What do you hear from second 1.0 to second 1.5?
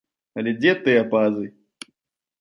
базы?